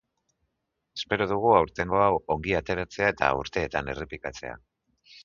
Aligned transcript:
Espero 0.99 1.27
dugu 1.31 1.51
aurtengo 1.57 2.01
hau 2.05 2.17
ongi 2.37 2.55
ateratzea 2.63 3.11
eta 3.15 3.29
urteetan 3.43 3.93
errepikatzea. 3.95 4.57